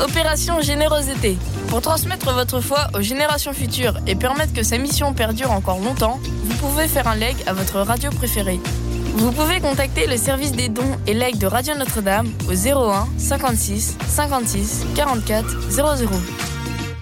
[0.00, 1.36] Opération Générosité.
[1.68, 6.18] Pour transmettre votre foi aux générations futures et permettre que sa mission perdure encore longtemps,
[6.44, 8.60] vous pouvez faire un leg à votre radio préférée.
[9.16, 13.96] Vous pouvez contacter le service des dons et legs de Radio Notre-Dame au 01 56
[14.08, 16.08] 56 44 00.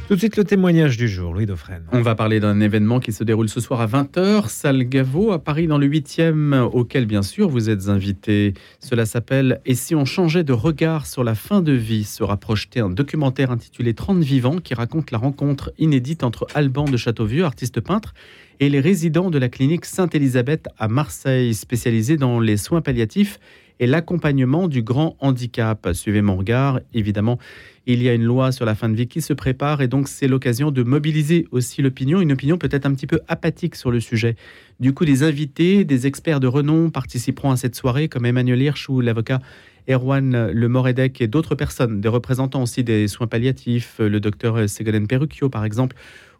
[0.08, 1.82] Tout de suite, le témoignage du jour, Louis Dauphren.
[1.92, 5.38] On va parler d'un événement qui se déroule ce soir à 20h, salle Gaveau, à
[5.38, 8.54] Paris, dans le 8e, auquel, bien sûr, vous êtes invité.
[8.80, 12.04] Cela s'appelle Et si on changeait de regard sur la fin de vie?
[12.04, 16.96] Sera projeté un documentaire intitulé 30 vivants qui raconte la rencontre inédite entre Alban de
[16.96, 18.14] Châteauvieux, artiste peintre,
[18.60, 23.38] et les résidents de la clinique Sainte-Élisabeth à Marseille, spécialisée dans les soins palliatifs
[23.80, 25.88] et l'accompagnement du grand handicap.
[25.92, 27.38] Suivez mon regard, évidemment.
[27.86, 30.08] Il y a une loi sur la fin de vie qui se prépare et donc
[30.08, 34.00] c'est l'occasion de mobiliser aussi l'opinion, une opinion peut-être un petit peu apathique sur le
[34.00, 34.36] sujet.
[34.78, 38.90] Du coup, des invités, des experts de renom participeront à cette soirée comme Emmanuel Hirsch
[38.90, 39.40] ou l'avocat
[39.88, 45.06] Erwan Le Moredec et d'autres personnes, des représentants aussi des soins palliatifs, le docteur Ségolène
[45.06, 45.96] Perrucchio par exemple,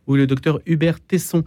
[0.07, 1.45] ou le docteur Hubert Tesson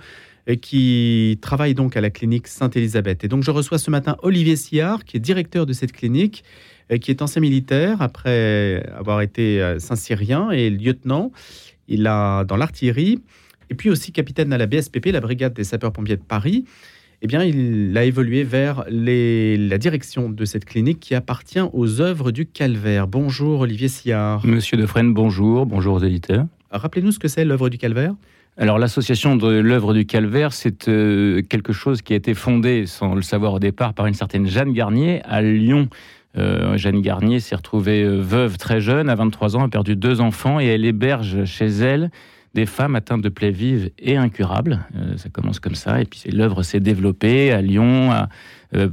[0.62, 3.24] qui travaille donc à la clinique Sainte-Élisabeth.
[3.24, 6.44] Et donc je reçois ce matin Olivier Sillard, qui est directeur de cette clinique
[6.92, 11.32] euh, qui est ancien militaire après avoir été euh, Saint-Cyrien et lieutenant.
[11.88, 13.20] Il a dans l'artillerie
[13.70, 16.66] et puis aussi capitaine à la BSPP, la brigade des sapeurs-pompiers de Paris.
[17.24, 22.02] Eh bien, il a évolué vers les, la direction de cette clinique qui appartient aux
[22.02, 23.08] œuvres du Calvaire.
[23.08, 24.46] Bonjour Olivier Sillard.
[24.46, 25.68] Monsieur Defresne, bonjour.
[25.68, 26.48] Bonjour aux éditeurs.
[26.72, 28.16] Rappelez-nous ce que c'est l'œuvre du Calvaire.
[28.58, 33.16] Alors l'association de l'œuvre du Calvaire, c'est euh, quelque chose qui a été fondé, sans
[33.16, 35.88] le savoir au départ, par une certaine Jeanne Garnier à Lyon.
[36.38, 40.20] Euh, Jeanne Garnier s'est retrouvée euh, veuve très jeune, à 23 ans, a perdu deux
[40.20, 42.12] enfants et elle héberge chez elle
[42.54, 44.86] des femmes atteintes de plaies vives et incurables.
[45.16, 48.28] Ça commence comme ça, et puis l'œuvre s'est développée à Lyon, à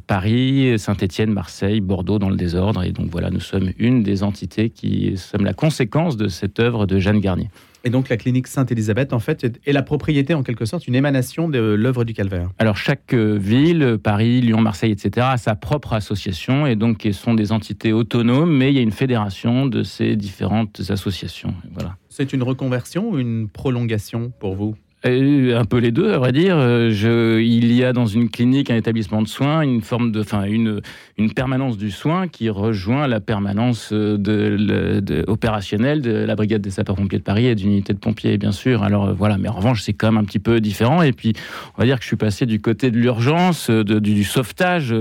[0.06, 2.84] Paris, Saint-Étienne, Marseille, Bordeaux dans le désordre.
[2.84, 6.86] Et donc voilà, nous sommes une des entités qui sommes la conséquence de cette œuvre
[6.86, 7.48] de Jeanne Garnier.
[7.84, 11.48] Et donc la clinique Sainte-Élisabeth, en fait, est la propriété, en quelque sorte, une émanation
[11.48, 12.50] de l'œuvre du Calvaire.
[12.58, 17.14] Alors chaque euh, ville, Paris, Lyon, Marseille, etc., a sa propre association et donc elles
[17.14, 21.54] sont des entités autonomes, mais il y a une fédération de ces différentes associations.
[21.72, 21.96] Voilà.
[22.08, 24.74] C'est une reconversion ou une prolongation pour vous?
[25.06, 26.56] Euh, un peu les deux, à vrai dire.
[26.58, 30.42] Euh, il y a dans une clinique, un établissement de soins, une forme de, enfin,
[30.44, 30.80] une,
[31.16, 37.18] une permanence du soin qui rejoint la permanence euh, opérationnelle de la brigade des sapeurs-pompiers
[37.18, 38.82] de Paris et d'une unité de pompiers, bien sûr.
[38.82, 41.02] Alors voilà, mais en revanche, c'est quand même un petit peu différent.
[41.02, 41.32] Et puis,
[41.76, 44.92] on va dire que je suis passé du côté de l'urgence, du, du, sauvetage,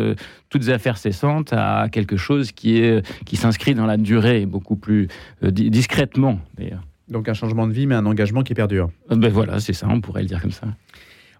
[0.50, 5.08] toutes affaires cessantes, à quelque chose qui est qui s'inscrit dans la durée, beaucoup plus
[5.42, 6.84] discrètement, d'ailleurs.
[7.10, 8.90] Donc un changement de vie, mais un engagement qui perdure.
[9.10, 10.68] Ben voilà, c'est ça, on pourrait le dire comme ça.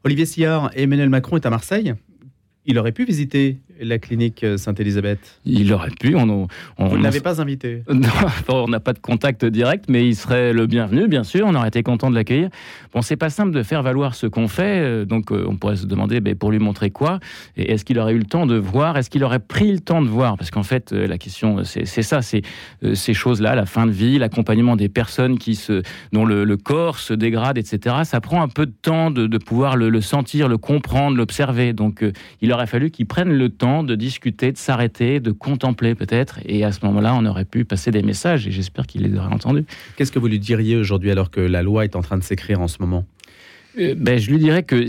[0.04, 1.94] Olivier Sillard, Emmanuel Macron est à Marseille.
[2.66, 6.16] Il aurait pu visiter la clinique euh, Sainte-Élisabeth Il aurait pu.
[6.16, 8.10] On, on Vous ne l'avez pas invité non,
[8.50, 11.46] On n'a pas de contact direct, mais il serait le bienvenu, bien sûr.
[11.48, 12.50] On aurait été content de l'accueillir.
[12.94, 14.80] Bon, c'est pas simple de faire valoir ce qu'on fait.
[14.80, 17.20] Euh, donc, euh, on pourrait se demander ben, pour lui montrer quoi
[17.56, 20.02] Et est-ce qu'il aurait eu le temps de voir Est-ce qu'il aurait pris le temps
[20.02, 20.38] de voir?
[20.38, 22.42] Parce qu'en fait, la question, c'est ça c'est
[22.94, 27.14] ces choses-là, la fin de vie, l'accompagnement des personnes qui se, dont le, corps se
[27.14, 27.98] dégrade, etc.
[28.04, 31.74] Ça prend un peu de temps de, pouvoir le, sentir, le comprendre, l'observer.
[31.74, 32.04] Donc,
[32.42, 36.40] il aurait fallu qu'il prenne le temps de discuter, de s'arrêter, de contempler peut-être.
[36.46, 39.34] Et à ce moment-là, on aurait pu passer des messages et j'espère qu'il les aurait
[39.34, 39.66] entendus.
[39.96, 42.62] Qu'est-ce que vous lui diriez aujourd'hui alors que la loi est en train de s'écrire
[42.62, 43.06] en ce moment?
[43.80, 44.86] Euh, ben, je lui dirais que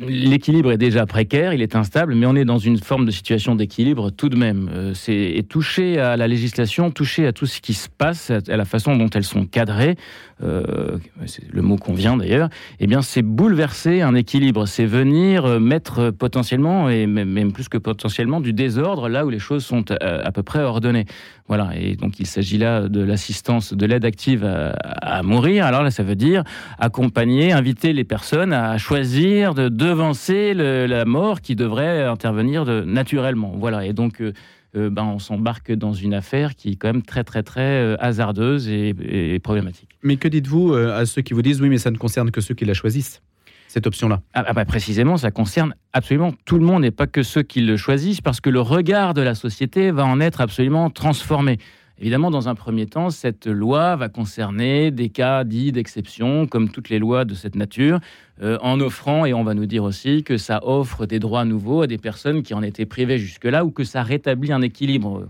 [0.00, 3.54] l'équilibre est déjà précaire, il est instable, mais on est dans une forme de situation
[3.54, 4.70] d'équilibre tout de même.
[4.72, 8.64] Euh, c'est toucher à la législation, toucher à tout ce qui se passe, à la
[8.64, 9.96] façon dont elles sont cadrées,
[10.42, 10.96] euh,
[11.26, 16.10] c'est le mot qu'on vient d'ailleurs, eh bien c'est bouleverser un équilibre, c'est venir mettre
[16.10, 20.42] potentiellement, et même plus que potentiellement, du désordre là où les choses sont à, peu
[20.42, 21.04] près ordonnées.
[21.48, 25.66] Voilà, et donc il s'agit là de l'assistance, de l'aide active à, à mourir.
[25.66, 26.44] Alors là, ça veut dire
[26.78, 33.54] accompagner, inviter les personnes à choisir de devancer la mort qui devrait intervenir de, naturellement.
[33.56, 34.32] Voilà, et donc euh,
[34.76, 37.96] euh, ben, on s'embarque dans une affaire qui est quand même très très très euh,
[37.98, 39.90] hasardeuse et, problématique.
[40.02, 42.54] Mais que dites-vous à ceux qui vous disent oui, mais ça ne concerne que ceux
[42.54, 43.22] qui la choisissent
[43.68, 44.20] cette option-là?
[44.34, 47.60] Ah, ah bah, Précisément, ça concerne absolument tout le monde et pas que ceux qui
[47.60, 51.58] le choisissent, parce que le regard de la société va en être absolument transformé.
[52.00, 56.88] Évidemment, dans un premier temps, cette loi va concerner des cas dits d'exception, comme toutes
[56.88, 58.00] les lois de cette nature,
[58.42, 61.82] euh, en offrant, et on va nous dire aussi que ça offre des droits nouveaux
[61.82, 65.28] à des personnes qui en étaient privées jusque-là, ou que ça rétablit un équilibre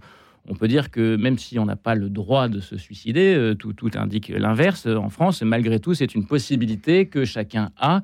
[0.50, 3.72] on peut dire que même si on n'a pas le droit de se suicider, tout,
[3.72, 4.86] tout indique l'inverse.
[4.86, 8.02] En France, malgré tout, c'est une possibilité que chacun a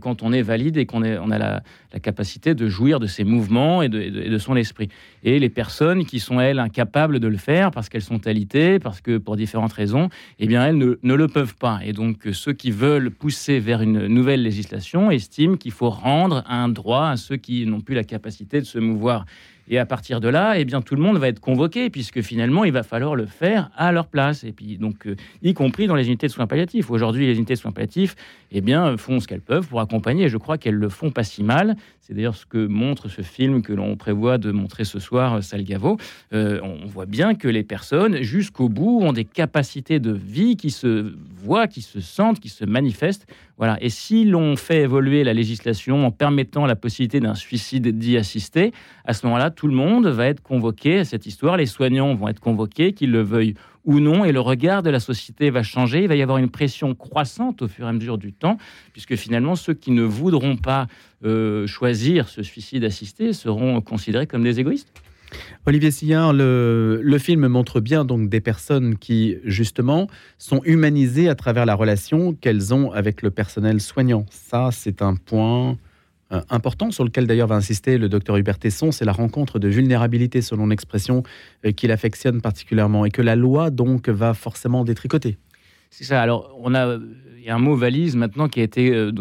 [0.00, 1.62] quand on est valide et qu'on on a la,
[2.02, 4.88] capacité de jouir de ses mouvements et de, son esprit.
[5.24, 9.00] Et les personnes qui sont, elles, incapables de le faire parce qu'elles sont alitées, parce
[9.00, 10.08] que pour différentes raisons,
[10.38, 11.80] eh bien, elles ne, ne le peuvent pas.
[11.84, 16.68] Et donc, ceux qui veulent pousser vers une nouvelle législation estiment qu'il faut rendre un
[16.68, 19.24] droit à ceux qui n'ont plus la capacité de se mouvoir.
[19.72, 22.64] Et à partir de là, eh bien, tout le monde va être convoqué, puisque finalement,
[22.64, 24.42] il va falloir le faire à leur place.
[24.42, 26.90] Et puis, donc, euh, y compris dans les unités de soins palliatifs.
[26.90, 28.16] Aujourd'hui, les unités de soins palliatifs
[28.50, 30.24] eh bien, font ce qu'elles peuvent pour accompagner.
[30.24, 31.76] Et je crois qu'elles le font pas si mal.
[32.00, 35.40] C'est d'ailleurs ce que montre ce film que l'on prévoit de montrer ce soir, euh,
[35.40, 35.98] Salgavo.
[36.32, 40.72] Euh, on voit bien que les personnes, jusqu'au bout, ont des capacités de vie qui
[40.72, 43.26] se voient, qui se sentent, qui se manifestent.
[43.56, 43.76] Voilà.
[43.80, 48.72] Et si l'on fait évoluer la législation en permettant la possibilité d'un suicide dit assisté,
[49.04, 51.56] à ce moment-là, tout le monde va être convoqué à cette histoire.
[51.56, 53.54] Les soignants vont être convoqués, qu'ils le veuillent
[53.84, 56.02] ou non, et le regard de la société va changer.
[56.02, 58.58] Il va y avoir une pression croissante au fur et à mesure du temps,
[58.92, 60.86] puisque finalement, ceux qui ne voudront pas
[61.24, 64.92] euh, choisir ce suicide assisté seront considérés comme des égoïstes.
[65.66, 71.66] Olivier Sillard, le, film montre bien donc des personnes qui, justement, sont humanisées à travers
[71.66, 74.26] la relation qu'elles ont avec le personnel soignant.
[74.30, 75.76] Ça, c'est un point
[76.32, 79.68] euh, important sur lequel d'ailleurs va insister le docteur Hubert Tesson, c'est la rencontre de
[79.68, 81.22] vulnérabilité, selon l'expression
[81.66, 85.38] euh, qu'il affectionne particulièrement, et que la loi donc va forcément détricoter.
[85.90, 86.22] C'est ça.
[86.22, 86.98] Alors, on a
[87.44, 89.12] y un mot valise maintenant qui a été euh,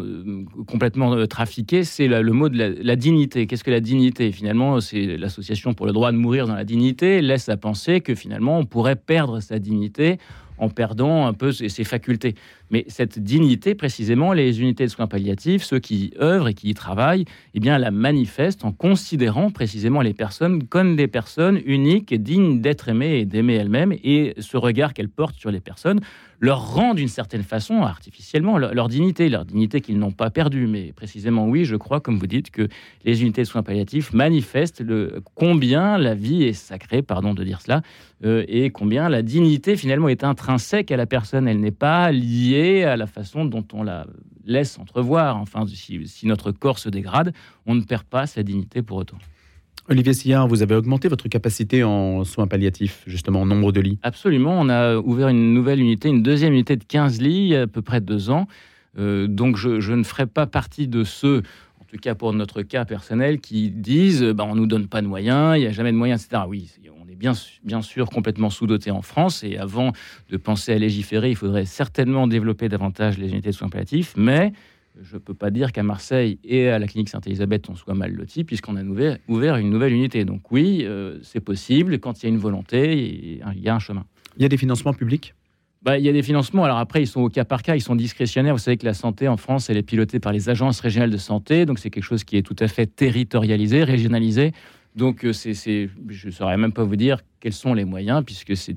[0.67, 3.47] complètement trafiqué, c'est le mot de la, dignité.
[3.47, 4.31] Qu'est-ce que la dignité?
[4.31, 8.15] Finalement, c'est l'association pour le droit de mourir dans la dignité laisse à penser que
[8.15, 10.17] finalement on pourrait perdre sa dignité
[10.57, 12.35] en perdant un peu ses facultés.
[12.69, 16.73] Mais cette dignité, précisément, les unités de soins palliatifs, ceux qui œuvrent et qui y
[16.73, 17.23] travaillent,
[17.53, 22.59] eh bien, la manifestent en considérant précisément les personnes comme des personnes uniques et dignes
[22.59, 23.93] d'être aimées et d'aimer elles-mêmes.
[24.03, 26.01] Et ce regard qu'elles portent sur les personnes
[26.39, 30.67] leur rend d'une certaine façon, artificiellement, leur, dignité, leur dignité qu'ils n'ont pas perdue.
[30.67, 32.67] Mais précisément, oui, je crois, comme vous dites, que
[33.03, 37.61] les unités de soins palliatifs manifestent le, combien la vie est sacrée, pardon de dire
[37.61, 37.81] cela,
[38.23, 41.47] euh, et combien la dignité finalement est intrinsèque à la personne.
[41.47, 44.07] Elle n'est pas liée à la façon dont on la
[44.45, 45.37] laisse entrevoir.
[45.37, 47.33] Enfin, si, notre corps se dégrade,
[47.65, 49.17] on ne perd pas sa dignité pour autant.
[49.89, 53.97] Olivier Sillard, vous avez augmenté votre capacité en soins palliatifs, justement, en nombre de lits
[54.03, 54.55] Absolument.
[54.59, 57.63] On a ouvert une nouvelle unité, une deuxième unité de 15 lits, il y a
[57.63, 58.47] à peu près deux ans.
[58.99, 61.41] Euh, donc, je, ne ferai pas partie de ceux,
[61.81, 65.01] en tout cas pour notre cas personnel, qui disent bah, on ne nous donne pas
[65.01, 66.43] de moyens, il n'y a jamais de moyens, etc.
[66.47, 66.69] Oui,
[67.19, 67.33] bien,
[67.63, 69.43] bien sûr complètement sous-doté en France.
[69.43, 69.91] Et avant
[70.29, 74.13] de penser à légiférer, il faudrait certainement développer davantage les unités de soins palliatifs.
[74.15, 74.53] Mais
[75.01, 78.13] je ne peux pas dire qu'à Marseille et à la clinique Sainte-Élisabeth, on soit mal
[78.13, 80.25] lotis, puisqu'on a ouvert, une nouvelle unité.
[80.25, 81.99] Donc oui, euh, c'est possible.
[81.99, 84.05] Quand il y a une volonté, il y a un chemin.
[84.37, 85.33] Il y a des financements publics?
[85.81, 86.65] Bah, il y a des financements.
[86.65, 88.53] Alors après, ils sont au cas par cas, ils sont discrétionnaires.
[88.53, 91.17] Vous savez que la santé en France, elle est pilotée par les agences régionales de
[91.17, 91.65] santé.
[91.65, 94.51] Donc c'est quelque chose qui est tout à fait territorialisé, régionalisé.
[94.95, 98.57] Donc, euh, c'est, je ne saurais même pas vous dire quels sont les moyens, puisque
[98.57, 98.75] c'est,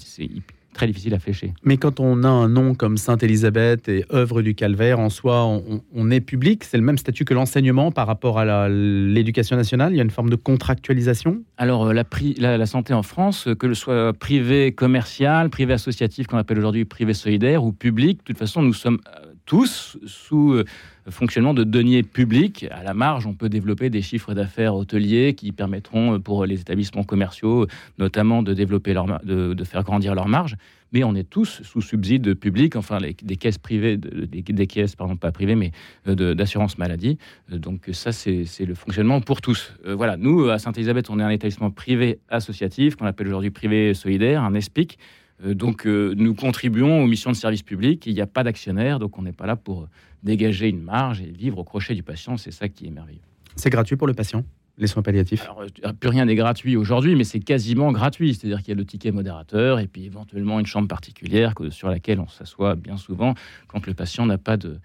[0.73, 1.53] très difficile à flécher.
[1.65, 6.11] Mais quand on a un nom comme Sainte-Élisabeth et œuvre du Calvaire, en soi, on,
[6.11, 6.65] est public.
[6.65, 9.93] C'est le même statut que l'enseignement par rapport à l'éducation nationale?
[9.93, 11.43] Il y a une forme de contractualisation?
[11.57, 16.39] Alors, euh, la, la, santé en France, que ce soit privé commercial, privé associatif, qu'on
[16.39, 20.63] appelle aujourd'hui privé solidaire, ou public, de toute façon, nous sommes euh, tous sous
[21.11, 22.67] fonctionnement de deniers publics.
[22.71, 26.61] À la marge, on peut développer des chiffres d'affaires hôteliers qui permettront euh, pour les
[26.61, 27.67] établissements commerciaux,
[27.99, 30.57] notamment de développer leur, de, faire grandir leur marge.
[30.93, 35.33] Mais on est tous sous subside public, enfin des caisses privées, des, caisses, pardon, pas
[35.33, 35.73] privées, mais
[36.07, 37.19] euh, d'assurance maladie.
[37.51, 39.73] Euh, donc ça, c'est le fonctionnement pour tous.
[39.85, 44.43] voilà, nous, à Sainte-Elisabeth, on est un établissement privé associatif, qu'on appelle aujourd'hui privé solidaire,
[44.43, 44.99] un ESPIC.
[45.43, 48.07] Donc nous contribuons aux missions de service public.
[48.07, 49.89] Il n'y a pas d'actionnaire, donc on n'est pas là pour
[50.23, 52.37] dégager une marge et vivre au crochet du patient.
[52.37, 53.21] C'est ça qui est merveilleux.
[53.57, 54.45] C'est gratuit pour le patient
[54.79, 55.45] les soins palliatifs?
[55.45, 58.35] Alors, euh, plus rien n'est gratuit aujourd'hui, mais c'est quasiment gratuit.
[58.35, 62.21] C'est-à-dire qu'il y a le ticket modérateur et puis éventuellement une chambre particulière sur laquelle
[62.21, 63.35] on s'assoit bien souvent
[63.69, 64.79] quand le patient n'a pas de,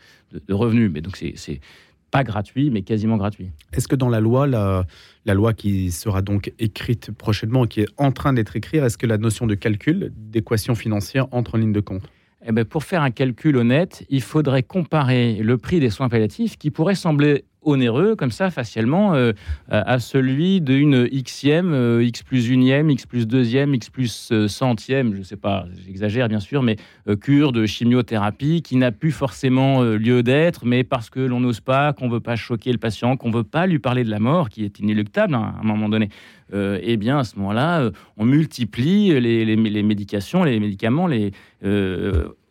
[0.49, 0.91] revenus.
[0.91, 1.59] Mais donc, c'est
[2.11, 3.51] pas gratuit, mais quasiment gratuit.
[3.73, 4.85] Est-ce que dans la loi, la,
[5.25, 9.07] la, loi qui sera donc écrite prochainement, qui est en train d'être écrite, est-ce que
[9.07, 12.09] la notion de calcul, d'équation financière entre en ligne de compte?
[12.45, 16.57] Eh ben, pour faire un calcul honnête, il faudrait comparer le prix des soins palliatifs
[16.57, 19.33] qui pourrait sembler onéreux, comme ça, facialement, euh,
[19.69, 25.19] à celui d'une xème, euh, x plus unième, x plus deuxième, x plus centième, je
[25.19, 26.77] ne sais pas, j'exagère bien sûr, mais
[27.21, 31.93] cure de chimiothérapie qui n'a plus forcément lieu d'être, mais parce que l'on n'ose pas,
[31.93, 34.19] qu'on ne veut pas choquer le patient, qu'on ne veut pas lui parler de la
[34.19, 36.09] mort, qui est inéluctable hein, à un moment donné.
[36.53, 41.31] eh bien, à ce moment-là, on multiplie les, les, médications, les médicaments, les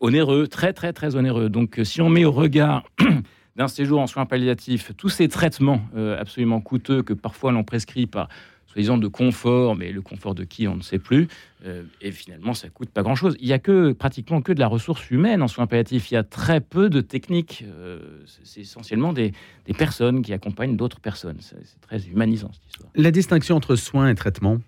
[0.00, 1.49] onéreux, très, très, très onéreux.
[1.49, 2.85] Donc, si on met au regard
[3.56, 8.06] d'un séjour en soins palliatifs, tous ces traitements euh, absolument coûteux que parfois l'on prescrit
[8.06, 8.28] par
[8.66, 11.28] soi-disant de confort, mais le confort de qui, on ne sait plus.
[11.64, 13.34] Euh, et finalement, ça coûte pas grand-chose.
[13.40, 16.10] Il y a que pratiquement que de la ressource humaine en soins palliatifs.
[16.10, 17.64] Il y a très peu de techniques.
[17.66, 17.98] Euh,
[18.44, 19.32] c'est essentiellement des,
[19.78, 21.38] personnes qui accompagnent d'autres personnes.
[21.40, 22.90] C'est très humanisant cette histoire.
[22.94, 24.58] La distinction entre soins et traitement,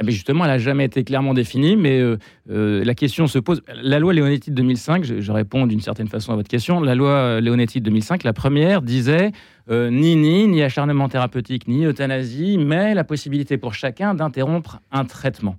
[0.00, 2.18] eh justement, elle n'a jamais été clairement définie, mais euh,
[2.50, 3.62] euh, la question se pose.
[3.82, 7.40] La loi Leonetti de 2005, je, réponds d'une certaine façon à votre question, la loi
[7.40, 9.32] Leonetti de 2005, la première disait
[9.70, 15.04] euh, ni ni, ni acharnement thérapeutique, ni euthanasie, mais la possibilité pour chacun d'interrompre un
[15.04, 15.56] traitement.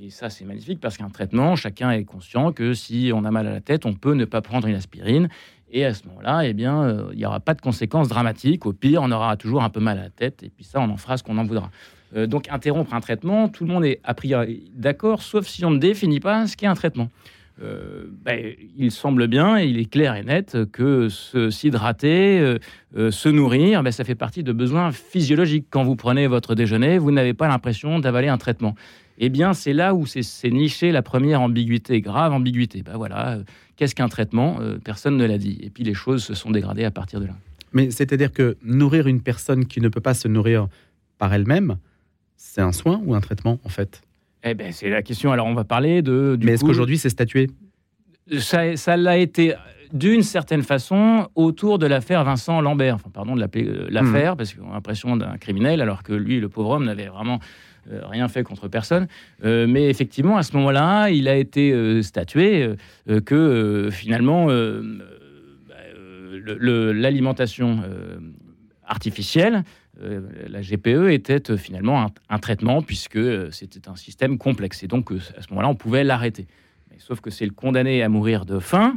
[0.00, 3.46] Et ça, c'est magnifique parce qu'un traitement, chacun est conscient que si on a mal
[3.46, 5.28] à la tête, on peut ne pas prendre une aspirine.
[5.70, 8.66] Et à ce moment-là, eh bien, il n'y aura pas de conséquences dramatiques.
[8.66, 10.42] Au pire, on aura toujours un peu mal à la tête.
[10.42, 11.70] Et puis ça, on en fera ce qu'on en voudra.
[12.14, 15.70] Euh, donc interrompre un traitement, tout le monde est a priori d'accord, sauf si on
[15.70, 17.10] ne définit pas ce qu'est un traitement.
[17.62, 22.58] Euh, ben, il semble bien, et il est clair et net, que s'hydrater,
[22.96, 25.66] euh, se nourrir, ben, ça fait partie de besoins physiologiques.
[25.70, 28.74] Quand vous prenez votre déjeuner, vous n'avez pas l'impression d'avaler un traitement.
[29.18, 32.82] Eh bien, c'est là où c'est niché la première ambiguïté, grave ambiguïté.
[32.82, 33.38] Ben voilà,
[33.76, 34.58] qu'est-ce qu'un traitement?
[34.84, 35.58] Personne ne l'a dit.
[35.62, 37.32] Et puis les choses se sont dégradées à partir de là.
[37.72, 40.68] Mais c'est-à-dire que nourrir une personne qui ne peut pas se nourrir
[41.16, 41.78] par elle-même,
[42.36, 44.02] c'est un soin ou un traitement en fait?
[44.44, 45.32] Eh ben, c'est la question.
[45.32, 46.38] Alors on va parler de.
[46.42, 47.48] Mais est-ce qu'aujourd'hui c'est statué?
[48.38, 49.54] Ça l'a été
[49.92, 52.96] d'une certaine façon autour de l'affaire Vincent Lambert.
[52.96, 54.36] Enfin, pardon de l'appeler euh, l'affaire hmm.
[54.36, 57.38] parce qu'on a l'impression d'un criminel, alors que lui, le pauvre homme, n'avait vraiment
[57.90, 59.06] euh, rien fait contre personne.
[59.44, 62.70] Euh, mais effectivement, à ce moment-là, il a été statué
[63.24, 64.48] que finalement
[66.46, 67.82] l'alimentation
[68.86, 69.62] artificielle euh,
[70.00, 74.82] la GPE était euh, finalement un, traitement puisque euh, c'était un système complexe.
[74.82, 76.46] Et donc, à ce moment-là, on pouvait l'arrêter.
[76.98, 78.94] Sauf que c'est le condamné à mourir de faim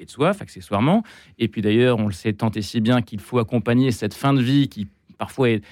[0.00, 1.04] et de soif, accessoirement.
[1.38, 4.34] Et puis d'ailleurs, on le sait tant et si bien qu'il faut accompagner cette fin
[4.34, 5.62] de vie qui parfois est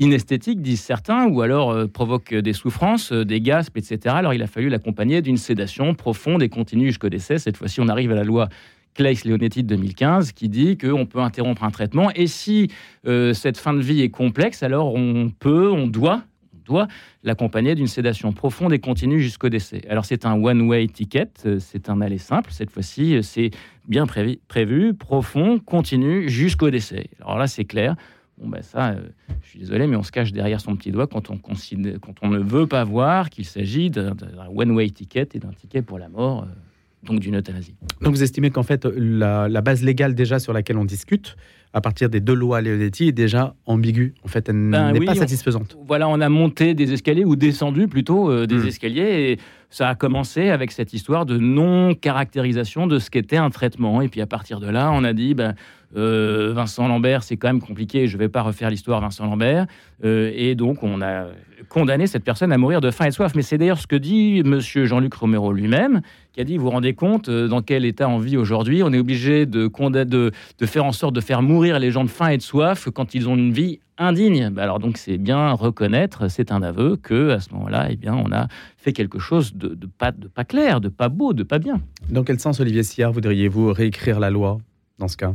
[0.00, 4.16] inesthétique, disent certains, ou alors provoque des souffrances, des gaspes, etc.
[4.16, 7.38] Alors il a fallu l'accompagner d'une sédation profonde et continue jusqu'au décès.
[7.38, 8.48] Cette fois-ci, on arrive à la loi
[8.94, 12.70] Claes-Leonetti de 2015 qui dit qu'on peut interrompre un traitement et si
[13.06, 16.22] euh, cette fin de vie est complexe, alors on peut, on doit,
[16.64, 16.88] doit
[17.22, 19.82] l'accompagner d'une sédation profonde et continue jusqu'au décès.
[19.88, 22.50] Alors c'est un one-way ticket, euh, c'est un aller simple.
[22.52, 23.50] Cette fois-ci, euh, c'est
[23.86, 27.08] bien prévu, prévu, profond, continu jusqu'au décès.
[27.20, 27.96] Alors là, c'est clair.
[28.36, 28.94] Bon, ben ça,
[29.42, 32.14] je suis désolé, mais on se cache derrière son petit doigt quand on, considère, quand
[32.22, 34.14] on ne veut pas voir qu'il s'agit d'un
[34.54, 36.46] one-way ticket et d'un ticket pour la mort
[37.02, 37.74] donc d'une euthanasie.
[38.00, 41.36] Donc vous estimez qu'en fait la, base légale déjà sur laquelle on discute,
[41.72, 44.14] à partir des deux lois Leonetti, est déjà ambiguë.
[44.24, 45.76] En fait, elle ben n'est pas satisfaisante.
[45.86, 48.68] voilà, on a monté des escaliers ou descendu plutôt euh, des hmm.
[48.68, 49.38] escaliers et
[49.70, 54.00] ça a commencé avec cette histoire de non-caractérisation de ce qu'était un traitement.
[54.00, 55.54] Et puis à partir de là, on a dit, ben,
[55.96, 59.66] euh, Vincent Lambert, c'est quand même compliqué, je ne vais pas refaire l'histoire Vincent Lambert.
[60.04, 61.26] Euh, et donc on a
[61.68, 63.34] condamné cette personne à mourir de faim et de soif.
[63.34, 66.02] Mais c'est d'ailleurs ce que dit monsieur Jean-Luc Romero lui-même,
[66.32, 68.82] qui a dit, vous vous rendez compte euh, dans quel état on vit aujourd'hui?
[68.82, 69.70] On est obligé de,
[70.64, 73.28] faire en sorte de faire mourir les gens de faim et de soif quand ils
[73.28, 74.50] ont une vie indigne.
[74.50, 78.14] Bah, alors donc c'est bien reconnaître, c'est un aveu que à ce moment-là, eh bien,
[78.14, 81.42] on a fait quelque chose de, de, pas, de pas clair, de pas beau, de
[81.42, 81.80] pas bien.
[82.08, 84.58] Dans quel sens, Olivier Sillard, voudriez-vous réécrire la loi
[84.98, 85.32] dans ce cas?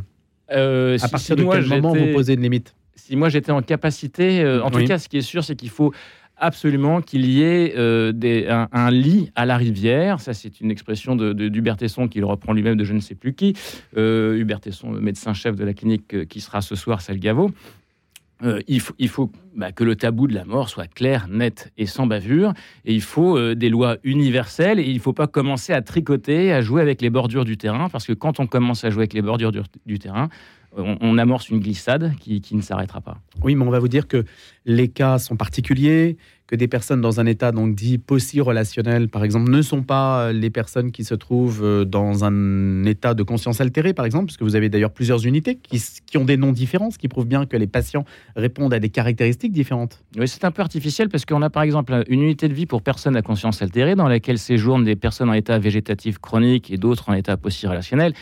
[0.51, 4.41] Euh, À partir de quel moment vous posez une limite Si moi j'étais en capacité,
[4.41, 5.93] euh, en tout cas, ce qui est sûr, c'est qu'il faut
[6.37, 10.19] absolument qu'il y ait euh, des, un, lit à la rivière.
[10.19, 13.33] Ça, c'est une expression d'Hubert de, Tesson qu'il reprend lui-même de je ne sais plus
[13.33, 13.53] qui.
[13.97, 17.51] Euh, Hubert Tesson, médecin-chef de la clinique qui sera ce soir, Salgavo.
[18.43, 22.07] Euh, il faut, bah, que le tabou de la mort soit clair, net et sans
[22.07, 22.53] bavure.
[22.85, 24.79] Et il faut des lois universelles.
[24.79, 27.89] Et il ne faut pas commencer à tricoter, à jouer avec les bordures du terrain.
[27.89, 29.53] Parce que quand on commence à jouer avec les bordures
[29.85, 30.29] du terrain,
[30.77, 33.17] on, amorce une glissade qui, ne s'arrêtera pas.
[33.43, 34.25] Oui, mais on va vous dire que
[34.65, 39.49] les cas sont particuliers, que des personnes dans un état donc dit post-relationnel, par exemple,
[39.49, 43.93] ne sont pas les personnes qui se trouvent euh, dans un état de conscience altérée,
[43.93, 47.07] par exemple, puisque vous avez d'ailleurs plusieurs unités qui, ont des noms différents, ce qui
[47.07, 50.03] prouve bien que les patients répondent à des caractéristiques différentes.
[50.17, 52.81] Oui, c'est un peu artificiel parce qu'on a par exemple une unité de vie pour
[52.81, 57.09] personnes à conscience altérée dans laquelle séjournent des personnes en état végétatif chronique et d'autres
[57.09, 58.13] en état post-relationnel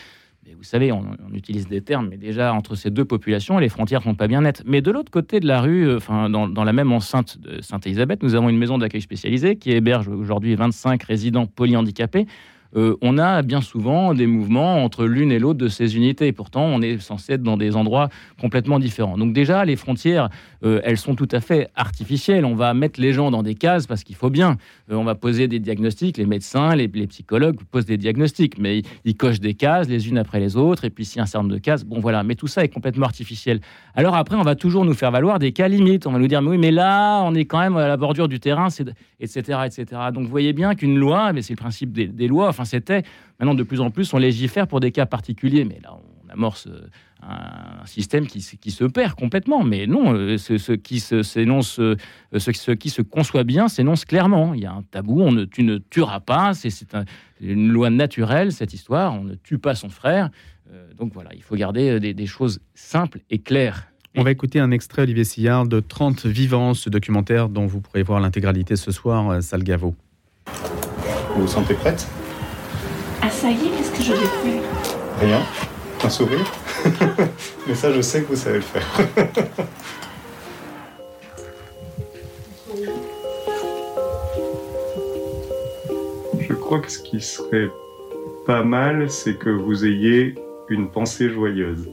[0.57, 4.15] vous savez, on, utilise des termes, mais déjà entre ces deux populations, les frontières sont
[4.15, 4.63] pas bien nettes.
[4.65, 7.61] Mais de l'autre côté de la rue, euh, enfin dans, dans, la même enceinte de
[7.61, 12.27] Sainte-Élisabeth, nous avons une maison d'accueil spécialisée qui héberge aujourd'hui 25 résidents polyhandicapés
[12.75, 16.31] euh, on a bien souvent des mouvements entre l'une et l'autre de ces unités.
[16.31, 18.09] pourtant, on est censé être dans des endroits
[18.39, 19.17] complètement différents.
[19.17, 20.29] Donc déjà, les frontières,
[20.63, 22.45] euh, elles sont tout à fait artificielles.
[22.45, 24.57] On va mettre les gens dans des cases parce qu'il faut bien.
[24.91, 26.17] Euh, on va poser des diagnostics.
[26.17, 30.39] Les médecins, les, psychologues posent des diagnostics, mais ils, cochent des cases les unes après
[30.39, 30.85] les autres.
[30.85, 32.23] Et puis, si un certain nombre de cases, bon voilà.
[32.23, 33.59] Mais tout ça est complètement artificiel.
[33.95, 36.07] Alors après, on va toujours nous faire valoir des cas limites.
[36.07, 38.27] On va nous dire, mais oui, mais là, on est quand même à la bordure
[38.27, 38.67] du terrain,
[39.19, 39.85] etc., etc.
[40.13, 43.03] Donc, vous voyez bien qu'une loi, mais c'est le principe des, des lois c'était.
[43.39, 46.67] Maintenant, de plus en plus, on légifère pour des cas particuliers, mais là, on amorce
[46.67, 46.87] euh,
[47.23, 49.63] un système qui, se perd complètement.
[49.63, 51.95] Mais non, euh, ce, qui se s'énonce, euh,
[52.35, 54.55] ce, qui se conçoit bien s'énonce clairement.
[54.55, 56.95] Il y a un tabou, on ne, tu ne tueras pas, c'est
[57.39, 60.31] une loi naturelle, cette histoire, on ne tue pas son frère.
[60.97, 63.87] donc voilà, il faut garder des, choses simples et claires.
[64.17, 68.03] On va écouter un extrait, Olivier Sillard, de 30 vivants, ce documentaire dont vous pourrez
[68.03, 69.95] voir l'intégralité ce soir, Salgavo.
[71.35, 72.07] Vous vous sentez prête?
[73.21, 74.61] Ah ça y est, qu'est-ce que je vais faire?
[75.19, 75.41] Rien.
[76.03, 76.51] Un sourire.
[77.67, 78.87] Mais ça, je sais que vous savez le faire.
[86.39, 87.69] je crois que ce qui serait
[88.47, 90.35] pas mal, c'est que vous ayez
[90.69, 91.87] une pensée joyeuse.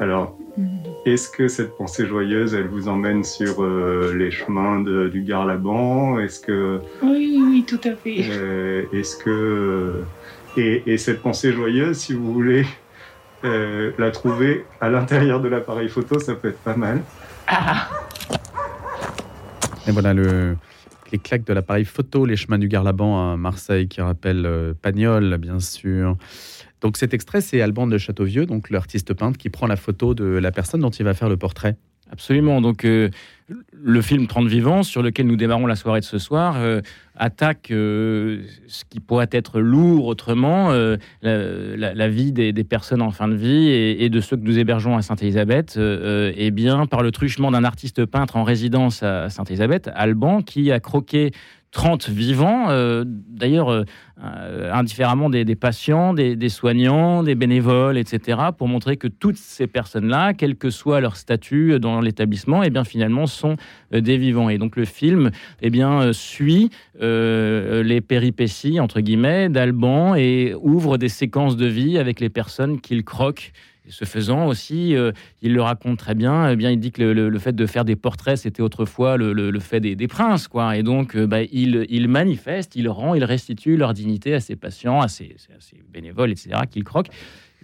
[0.00, 0.66] Alors, mm.
[1.04, 6.40] est-ce que cette pensée joyeuse, elle vous emmène sur euh, les chemins du Gare-Laban Est-ce
[6.40, 8.24] que oui, oui, tout à fait.
[8.30, 10.02] Euh, est-ce que
[10.56, 12.66] et, cette pensée joyeuse, si vous voulez
[13.44, 17.02] euh, la trouver à l'intérieur de l'appareil photo, ça peut être pas mal.
[17.48, 17.88] Ah.
[19.86, 20.56] Et voilà le,
[21.10, 25.36] les claques de l'appareil photo, les chemins du Garlaban à Marseille, qui rappellent euh, Pagnol,
[25.38, 26.16] bien sûr.
[26.80, 30.24] Donc cet extrait, c'est Alban de Châteauvieux, donc l'artiste peintre, qui prend la photo de
[30.24, 31.76] la personne dont il va faire le portrait.
[32.12, 32.60] Absolument.
[32.60, 33.08] Donc, euh,
[33.72, 36.82] le film 30 vivants, sur lequel nous démarrons la soirée de ce soir, euh,
[37.16, 40.72] attaque euh, ce qui pourrait être lourd autrement,
[41.22, 45.02] la, vie des, personnes en fin de vie et, de ceux que nous hébergeons à
[45.02, 50.70] Sainte-Élisabeth, et bien par le truchement d'un artiste peintre en résidence à Sainte-Élisabeth, Alban, qui
[50.70, 51.32] a croqué
[51.72, 53.82] 30 vivants, euh, d'ailleurs euh,
[54.22, 60.34] euh, indifféremment des, patients, des, soignants, des bénévoles, etc., pour montrer que toutes ces personnes-là,
[60.34, 63.56] quel que soit leur statut dans l'établissement, et eh bien finalement sont
[63.90, 64.50] des vivants.
[64.50, 65.30] Et donc le film
[65.62, 72.20] eh bien, suit les péripéties, entre guillemets, d'Alban et ouvre des séquences de vie avec
[72.20, 73.52] les personnes qu'il croque
[73.88, 76.50] ce faisant aussi, euh, il le raconte très bien.
[76.50, 79.80] Eh bien, il dit que le, fait de faire des portraits, c'était autrefois le, fait
[79.80, 80.76] des, princes, quoi.
[80.76, 85.00] Et donc, euh, bah, il, manifeste, il rend, il restitue leur dignité à ses patients,
[85.00, 85.34] à ses,
[85.92, 87.08] bénévoles, etc., qu'il croque.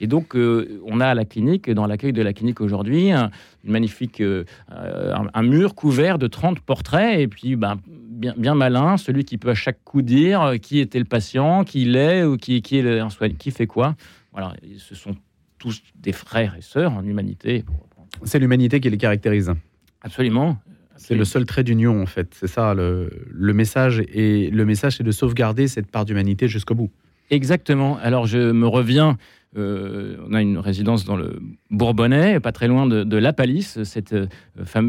[0.00, 3.30] Et donc, euh, on a à la clinique, dans l'accueil de la clinique aujourd'hui, un,
[3.64, 4.22] magnifique,
[4.70, 9.54] un, mur couvert de 30 portraits, et puis ben, bien, malin, celui qui peut à
[9.54, 13.66] chaque coup dire qui était le patient, qui l'est, ou qui, qui, est qui fait
[13.66, 13.96] quoi.
[14.32, 15.16] Voilà, ce sont
[15.58, 17.64] tous des frères et sœurs en humanité.
[18.24, 19.52] C'est l'humanité qui les caractérise.
[20.02, 20.58] Absolument.
[20.96, 22.34] C'est le seul trait d'union, en fait.
[22.34, 24.02] C'est ça le, le, message.
[24.12, 26.90] Et le message, c'est de sauvegarder cette part d'humanité jusqu'au bout.
[27.30, 27.98] Exactement.
[27.98, 29.16] Alors, je me reviens.
[29.56, 31.40] Euh, on a une résidence dans le
[31.70, 34.26] Bourbonnais, pas très loin de, La Palisse, cette, euh,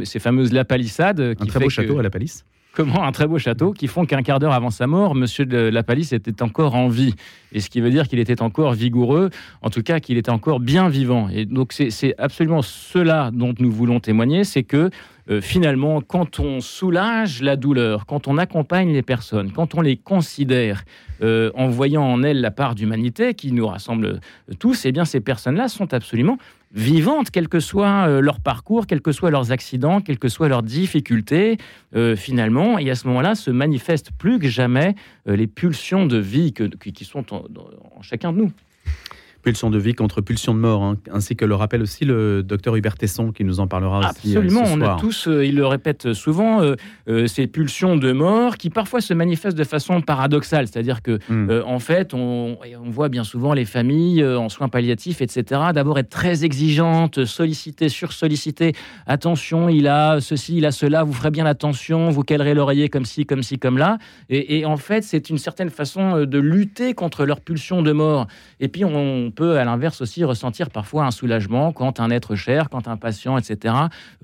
[0.04, 1.36] ces fameuses La Palissade.
[1.36, 4.06] Qui Un très beau château à La Palisse comment un très beau château qui font
[4.06, 7.16] qu'un quart d'heure avant sa mort, Monsieur de la Palisse était encore en vie.
[7.52, 9.30] Et ce qui veut dire qu'il était encore vigoureux,
[9.62, 11.30] en tout cas qu'il était encore bien vivant.
[11.30, 14.90] Et donc c'est absolument cela dont nous voulons témoigner, c'est que
[15.30, 19.96] euh, finalement, quand on soulage la douleur, quand on accompagne les personnes, quand on les
[19.96, 20.84] considère
[21.22, 24.22] euh, en voyant en elles la part d'humanité qui nous rassemble
[24.58, 26.38] tous, eh bien ces personnes-là sont absolument
[26.74, 30.50] vivantes, quel que soit euh, leur parcours, quels que soient leurs accidents, quelles que soient
[30.50, 31.58] leurs difficultés,
[32.16, 32.78] finalement.
[32.78, 37.34] Et à ce moment-là, se manifestent plus que jamais les pulsions de vie qui sont
[37.34, 38.52] en chacun de nous.
[39.42, 42.76] Pulsion de vie contre pulsion de mort, hein, ainsi que le rappelle aussi le docteur
[42.76, 44.36] Hubert Tesson qui nous en parlera aussi.
[44.36, 48.58] Euh, Absolument, on a tous, euh, il le répète souvent, euh, ces pulsions de mort
[48.58, 51.64] qui parfois se manifestent de façon paradoxale, c'est-à-dire que hmm.
[51.66, 56.10] en fait, on, on, voit bien souvent les familles en soins palliatifs, etc., d'abord être
[56.10, 58.74] très exigeantes, sollicitées, sursollicitées.
[59.08, 63.06] Attention, il a ceci, il a cela, vous ferez bien attention, vous calerez l'oreiller comme
[63.06, 64.00] ci, comme ci, comme là.
[64.30, 68.28] Et, et en fait, c'est une certaine façon de lutter contre leur pulsion de mort.
[68.60, 72.34] Et puis on on peut à l'inverse aussi ressentir parfois un soulagement quand un être
[72.34, 73.76] cher, quand un patient, etc.,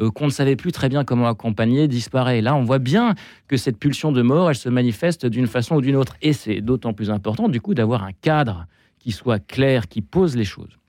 [0.02, 2.42] euh, qu'on ne savait plus très bien comment accompagner, disparaît.
[2.42, 3.14] Là, on voit bien
[3.48, 6.16] que cette pulsion de mort, elle se manifeste d'une façon ou d'une autre.
[6.24, 8.66] Et c'est d'autant plus important, du coup, d'avoir un cadre
[8.98, 10.80] qui soit clair, qui pose les choses.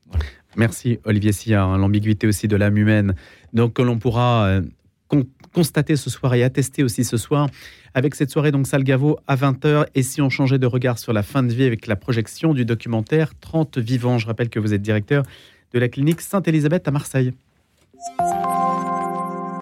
[0.57, 3.15] Merci Olivier Sillard, l'ambiguïté aussi de l'âme humaine.
[3.53, 4.61] Donc que l'on pourra
[5.55, 7.49] constater ce soir et attester aussi ce soir
[7.95, 11.23] avec cette soirée donc Salgavo à 20h et si on changeait de regard sur la
[11.23, 14.19] fin de vie avec la projection du documentaire 30 vivants.
[14.19, 15.25] Je rappelle que vous êtes directeur
[15.73, 17.33] de la clinique Sainte-Élisabeth à Marseille.